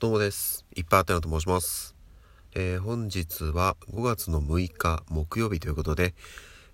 [0.00, 0.64] どうもです。
[0.76, 1.96] いっぱいあたよと申します。
[2.54, 6.14] えー本日は5月の6日木曜日ということで、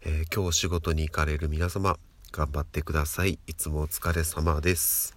[0.04, 1.96] えー今日仕事に行かれる皆様、
[2.32, 3.38] 頑張ってください。
[3.46, 5.16] いつもお疲れ様です。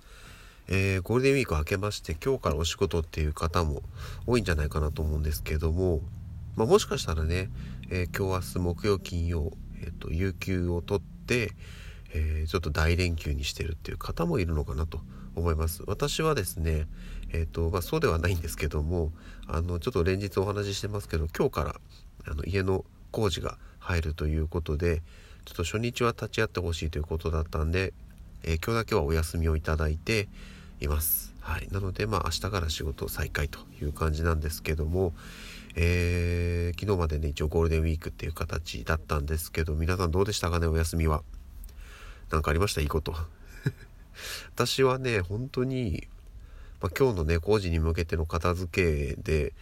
[0.69, 3.81] えーゴールデンウィーク明けまして今日からお仕事っていう方も
[4.25, 5.99] 多いんじゃないかなと思うんですけども、
[6.55, 7.49] まあ、もしかしたらね、
[7.89, 9.51] えー今日明日木曜金曜、
[9.83, 11.51] えっと有給を取って、
[12.13, 15.01] えーちょっと大連休にしてるっていう方もいるのかなと
[15.35, 16.87] 思います私はですね
[17.33, 19.11] えっ、とまあそうではないんですけども
[19.47, 21.75] あのちょっと連日お話ししてますけど今日から
[22.25, 25.01] あの家の工事が入るということで
[25.45, 27.93] ちょっと初日は立ち会ってほしいということだったんで、
[28.43, 30.27] えー今日だけはお休みをいただいて
[30.81, 31.33] います。
[31.39, 31.67] はい。
[31.71, 35.13] なのでまあ明日から仕事再開という感じなんですけども
[35.75, 41.23] えー昨日までね一応ゴールデンウィークっていう形だったんですけど皆さんどうでしたかねお休みは。
[42.29, 42.81] 何かありました？
[42.81, 43.15] いいこと。
[44.53, 46.07] 私はね本当に、
[46.81, 49.53] まあ、今日のね工事に向けての片付けで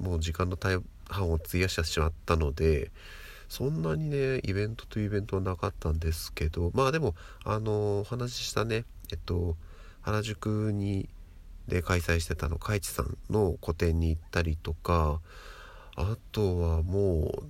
[0.00, 2.90] もう時間の大半を費やしてしまったので
[3.48, 9.56] そんなにねイベントというイベントはなかったんですけどまあでもあのお話ししたねえっと
[10.02, 11.08] 原宿に
[11.68, 15.20] で開催してたの海地さんの個展に行ったりとか
[15.96, 17.42] あとはも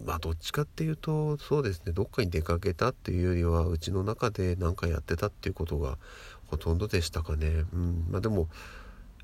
[0.00, 5.98] うまあどっちかっていうとそうですねどっかに出かけたっていうよりはうちの中で何かやってたっていうことが
[6.52, 7.64] ほとんどでしたかね。
[7.72, 8.46] うん、まあでも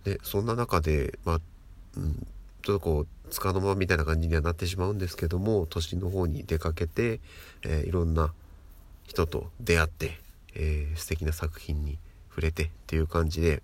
[0.06, 1.40] ねそんな中でまあ、
[1.98, 2.26] うん、
[2.62, 7.20] ちょっとこう束の間みたいな感じにはなってしまうんですけども都心の方に出かけて、
[7.64, 8.32] えーいろんな
[9.04, 10.18] 人と出会って、
[10.54, 11.98] えー素敵な作品に
[12.30, 13.62] 触れてっていう感じで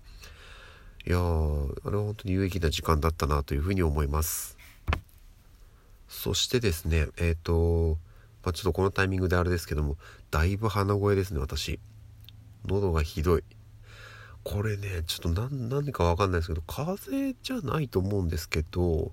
[1.07, 4.59] いやあれは本当に有益な時間だったなというふうに思います。
[6.07, 7.97] そしてですねえっ、と、
[8.45, 9.97] まあ、ちょっとこのタイミングであれですけども
[10.31, 11.81] だいぶ鼻声ですね私
[12.67, 13.45] 喉がひどい
[14.45, 16.93] これねちょっと何何かわかんないですけど風
[17.29, 19.13] 邪じゃないと思うんですけど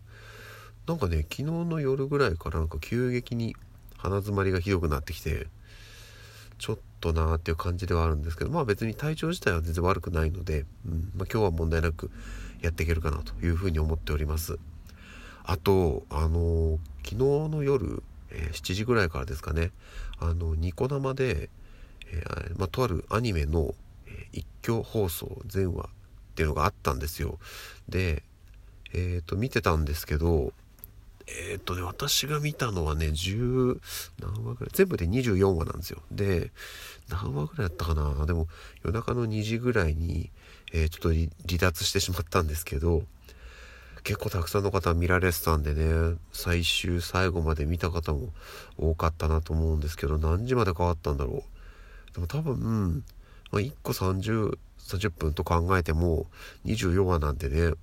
[0.88, 3.56] なんかね昨日の夜ぐらいからなんか急激に
[3.98, 5.48] 鼻詰まりがひどくなってきて
[6.58, 12.12] ちょっとなーっていう感じではあるんですけどまあ別に体調自体は全然悪くないので、うんまあ、今日は問題なく
[12.62, 14.60] やっていけるかなというふうに思っております。
[15.44, 17.16] あとあのー昨日
[17.50, 19.72] の夜、えー7時ぐらいからですかね
[20.20, 21.50] あのニコ生で、
[22.12, 23.74] えーまあ、とあるアニメの、
[24.34, 25.88] 一挙放送全話っ
[26.36, 27.40] ていうのがあったんですよ。
[27.90, 28.24] で
[28.94, 30.54] えっ、と見てたんですけど
[31.28, 33.80] えっ、とね私が見たのはね10
[34.20, 36.02] 何話ぐらい全部で24話なんですよ。
[36.12, 36.52] で
[37.10, 38.26] 何話ぐらいだったかな。
[38.26, 38.48] でも
[38.84, 40.30] 夜中の2時ぐらいに、
[40.74, 43.04] えーちょっと離脱してしまったんですけど
[44.04, 48.30] 結構たくさんの方見られてたんでね最終最後まで見た方も
[48.78, 51.44] 多かったなと思うんですけど何時まで変わったんだろ
[52.12, 52.14] う。
[52.16, 53.04] でも多分、うん、
[53.60, 56.28] 1個3030分と考えても
[56.66, 57.74] 24話なんでね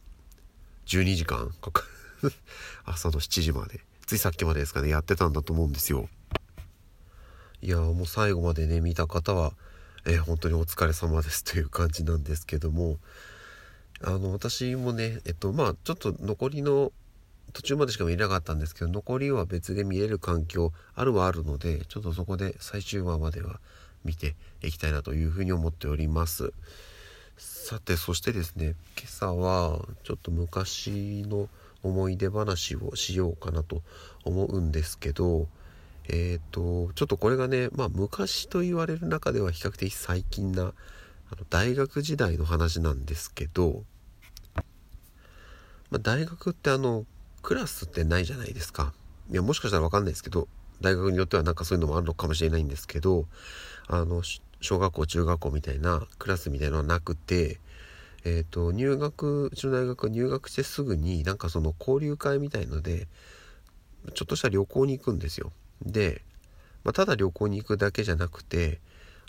[0.87, 1.83] 12時間かか
[2.23, 2.33] る。
[2.85, 3.81] 朝の7時まで。
[4.07, 6.09] ついさっきまでですかねやってたんだと思うんですよ。
[7.61, 9.53] いやーもう最後までね見た方は、
[10.07, 12.99] えー本当にお疲れ様です という感じなんですけども。
[14.01, 16.93] あの私もねえっとまあちょっと残りの
[17.53, 23.61] 途中までしか見れなかったんですけど残りは別で見れる環境あるはあるのでちょっとそこで最終話までは
[24.09, 26.55] 見ていきたいなというふうに思っております。
[27.37, 31.49] さてそしてですね今朝はちょっと昔の
[31.83, 33.83] 思い出話をしようかなと
[34.25, 35.47] 思うんですけど
[36.09, 40.73] えっ、とちょっとこれがねまあ昔と言われる中では比較的最近なあの
[41.51, 43.85] 大学時代の話なんですけど、
[45.91, 47.05] まあ、大学ってあの
[47.43, 48.95] クラスってないじゃないですか。
[49.31, 50.49] いやもしかしたら分かんないですけど
[50.81, 53.27] 大学によってはなんかそういうのもあるのかもしれないんですけど
[53.89, 54.23] あの
[54.61, 57.59] 小学校中学校みたいなクラスみたいなのはなくて
[58.25, 63.07] えっ、と入学うちの大学は入学してすぐになんかその交流会みたいので
[64.15, 65.53] ちょっとした旅行に行くんですよ。
[65.83, 66.23] で、
[66.85, 68.81] まあ、ただ旅行に行くだけじゃなくて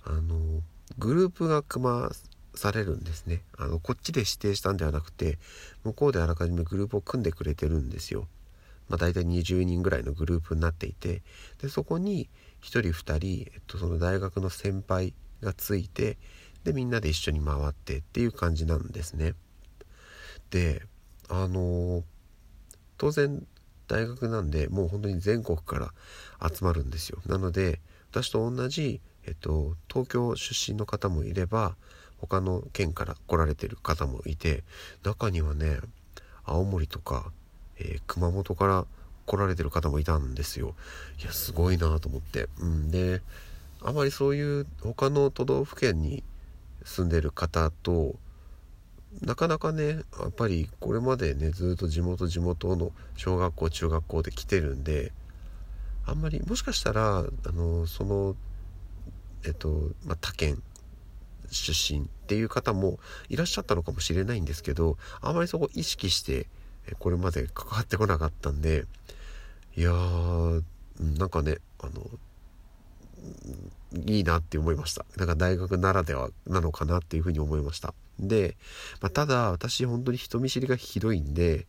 [0.03, 0.61] あの
[0.97, 2.09] グループが組ま
[2.55, 3.41] されるんですね。
[3.57, 5.37] あのこっちで指定したんではなくて
[5.83, 8.27] 向こうであらかじめグループを組んでくれてるんですよ。
[8.89, 11.21] まあ、大体20人ぐらいのグループになっていて
[11.61, 12.27] でそこに
[12.61, 16.17] 1人2人、えっと、その大学の先輩がついて
[16.63, 19.33] でみんなで一緒に回ってっていう感じなんですね。
[20.49, 20.83] で
[21.29, 22.03] あの
[22.97, 23.45] 当然
[23.87, 25.93] 大学なんでもう本当に全国から
[26.47, 27.19] 集まるんですよ。
[27.25, 27.79] なので
[28.11, 31.75] 私と同じ、えっと、東京出身の方もいれば
[32.17, 34.63] 他の県から来られてる方もいて
[35.03, 35.79] 中にはね
[36.43, 37.31] 青森とか
[37.77, 38.85] えー熊本から
[39.29, 40.73] 来られてる方もいたんですよ。
[41.21, 42.49] いやすごいなと思って。
[42.59, 43.21] うん、で
[43.79, 46.23] あまりそういう他の都道府県に
[46.83, 48.15] 住んでる方と
[49.21, 49.87] なかなかね
[50.19, 55.11] やっぱりこれまでねずっと地元地元の小学校中学校で来てるんで
[56.07, 58.35] あんまりもしかしたらあのその
[59.45, 59.69] えっと、
[60.05, 60.61] まあ、他県
[61.51, 62.99] 出身っていう方も
[63.29, 66.47] いらっしゃったのかもしれないんですけどあまりそこ意識して
[66.97, 68.85] これまで関わってこなかったんで
[69.79, 70.61] いやー
[71.17, 72.05] なんかねあの
[74.05, 75.05] いいなって思いました。
[75.15, 77.93] なんか大学ならではなのかなっていうふうに思いました。
[78.19, 78.57] で、
[78.99, 81.65] まあ、ただ私本当に人見知りがひどいんで、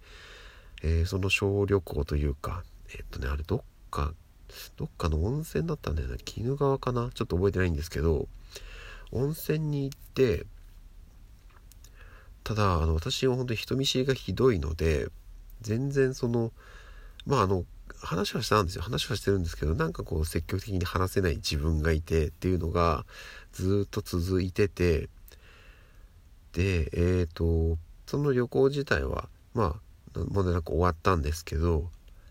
[0.83, 3.61] えー、その小旅行というかえ、っとねあれどっ
[3.93, 4.13] か
[4.77, 6.17] どっかの温泉だったんだよね。
[6.37, 7.11] 鬼怒川かな？
[7.15, 8.27] ちょっと覚えてないんですけど
[9.13, 10.47] 温泉に行って
[12.43, 15.07] ただあの私は本当に人見知りがひどいので
[15.61, 16.51] 全然その
[17.25, 17.65] まああの
[18.03, 18.83] 話はしたんですよ。
[18.83, 23.05] 話はしてるんですけどなんかこう積極的に話せない自分がいてっていうのが
[23.53, 25.09] ずっと続いてて
[26.53, 29.77] でえっ、ー、とその旅行自体はま
[30.15, 31.91] あ問題なく終わったんですけど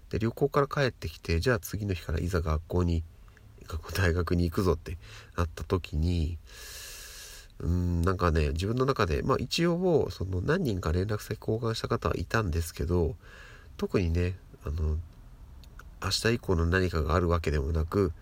[0.09, 3.03] で旅行から帰ってきてじゃあ次の日からいざ学校に
[3.95, 4.97] 大学に行くぞって
[5.37, 6.37] なった時に
[7.59, 13.15] うんなんかね自分の中でまあ一応その何人か連絡先交換した方はいたんですけど
[13.77, 14.35] 特にね
[14.65, 14.97] あの
[16.03, 18.13] 明日以降の何かがあるわけでもなく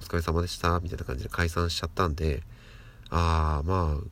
[0.00, 2.42] お疲れ様でしたみたいな感じで解散しちゃったんで
[3.10, 4.04] ああまあ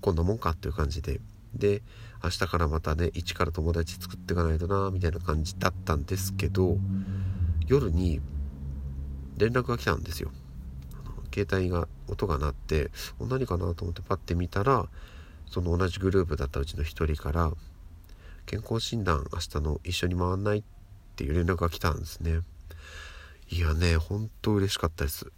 [0.00, 1.20] こんなもんかっていう感じで。
[1.54, 1.82] で
[2.22, 6.76] 明日からまたね一から友達作っていかないとなみたいな感じだったんですけど
[7.66, 8.20] 夜に
[9.36, 10.30] 連絡が来たんですよ。
[11.34, 12.90] 携帯が音が鳴って
[13.20, 14.88] 何かなと思ってパッて見たら
[15.46, 17.52] その同じグループだったうちの一人から
[18.46, 20.79] 健康診断明日の一緒に回んないって
[21.20, 22.40] ていう連絡が来たんですね。
[23.50, 25.30] いやねほんと嬉しかったです。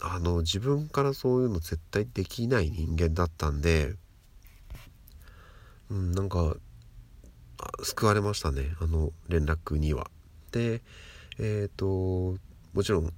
[0.00, 3.94] あの自分からそういうの絶対できない人間だったんで
[5.90, 6.56] うんなんか
[7.82, 10.10] 救われましたねあの連絡には。
[10.52, 10.80] で
[11.38, 12.38] えっ、ー、と
[12.72, 13.12] もちろん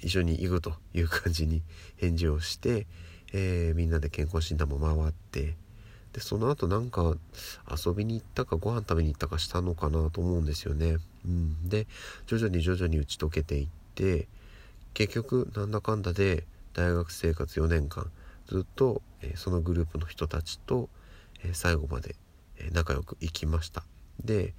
[0.00, 1.62] 一緒に行くという感じに
[1.96, 2.86] 返事をして、
[3.34, 5.56] えー、みんなで健康診断も回って
[6.12, 7.14] でその後なんか
[7.70, 10.98] 遊びに行ったかご飯食べに行ったかしたのかなと思うんですよね。
[11.24, 11.86] うん、で
[12.26, 14.28] 徐々に徐々に打ち解けていって
[14.94, 16.44] 結局なんだかんだで
[16.74, 18.10] 大学生活4年間
[18.46, 20.88] ずっと、え、そのグループの人たちと、
[21.44, 22.16] え、最後まで、
[22.58, 23.84] え、仲良く行きました。
[24.22, 24.54] で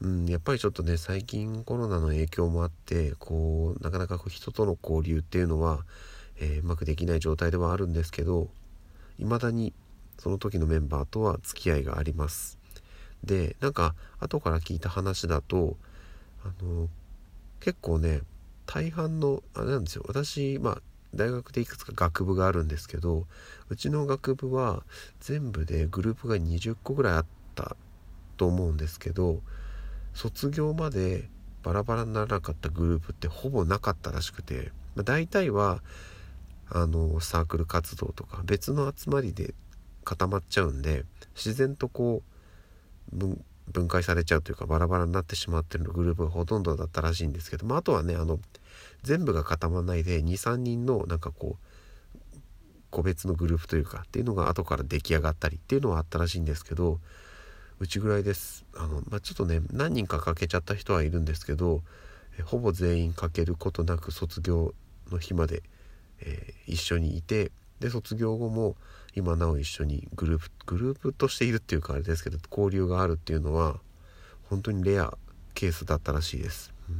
[0.00, 5.84] うん、やっぱりちょっとね最近コロナの影響もあってこうなかなかこう人との交流っていうのは、
[6.40, 8.48] えー、うまくできない状態ではあるんですけど
[9.18, 9.72] 未だに
[10.18, 12.58] その時のメンバーとは付き合いがあります。
[13.24, 15.76] でなんか後から聞いた話だと
[16.44, 16.88] あの
[17.60, 18.20] 結構ね
[18.66, 20.04] 大半のあれなんですよ。
[20.06, 20.82] 私まあ
[21.14, 23.26] 大学でいくつか学部があるんですけど
[23.68, 24.82] うちの学部は
[25.20, 27.76] 全部でグループが20個ぐらいあった
[28.36, 29.40] と思うんですけど
[30.12, 31.28] 卒業まで
[31.62, 35.82] バラバラにならなかったグループってほぼなかったらしくて、まあ、大体は
[36.68, 39.54] あのサークル活動とか別の集まりで
[40.04, 41.04] 固まっちゃうんで
[41.34, 42.22] 自然とこ
[43.12, 43.36] う
[43.72, 48.38] 分解されちゃうというかバラバラになってしまってるグループがほとんどだったらしいんですけど、まあ、あとはねあの
[49.02, 52.38] 全部が固まらないで23人のなんかこう
[52.90, 57.00] 個別のグループというかっていうのが後から出来上がったりっていうのはあったらしいんですけど
[57.80, 58.64] うちぐらいです。
[58.76, 61.82] あの、まあ、ちょっとね何人か欠けちゃった人はいるんですけど
[62.44, 64.74] ほぼ全員欠けることなく卒業
[65.10, 65.62] の日まで、
[66.20, 68.76] えー、一緒にいてで卒業後も
[69.14, 73.78] 今なお一緒にグループグループとしているっていうかあれですけど交流があるっていうのは
[74.50, 75.16] 本当にレア
[75.54, 76.72] ケースだったらしいです。
[76.88, 76.96] うん、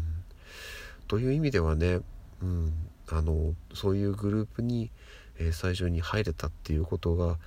[1.08, 2.00] という意味ではね、
[2.42, 2.72] うん、
[3.10, 4.90] あのそういうグループに、
[5.38, 7.38] えー、最初に入れたっていうことが、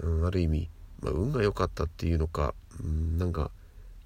[0.00, 0.68] うん、ある意味
[1.02, 3.50] まあ、運が良かったっていうのか、うん、なんか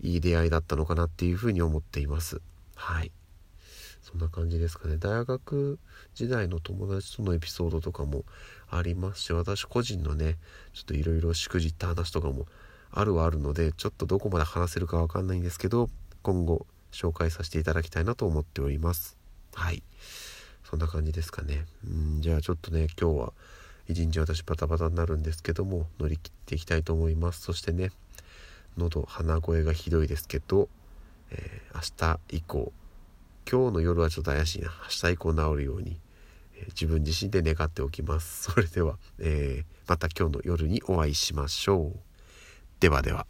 [0.00, 2.40] いい出会いだったのかなっていうふうに思っています。
[2.74, 3.12] はい。
[4.06, 4.98] そんな感じですかね。
[4.98, 5.80] 大学
[6.14, 8.22] 時代の友達とのエピソードとかも
[8.70, 10.36] ありますし私個人のね
[10.74, 12.46] ちょっといろいろしくじった話とかも
[12.92, 15.90] あるはあるのでちょっとどこまで話せるかわかんないんですけど
[16.22, 19.16] 今後紹介させていただきたいなと思っております。
[19.54, 19.82] はい。
[20.62, 21.66] そんな感じですかね。
[21.84, 23.32] うんじゃあちょっとね今日は
[23.88, 27.40] 一日私バタバタになるんですけども乗り切っていきたいと思います。
[27.40, 27.90] そしてね
[28.76, 30.68] 喉鼻声がひどいですけど、
[31.32, 32.72] えー、明日以降
[33.48, 34.72] 今日の夜はちょっと怪しいな。
[35.02, 36.00] 明日以降治るように、
[36.56, 38.50] えー、自分自身で願っておきます。
[38.50, 41.98] それでは、えー、また今日の夜にお会いしましょう。
[42.80, 43.26] ではでは。